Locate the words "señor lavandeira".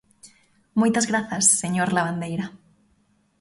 1.61-2.45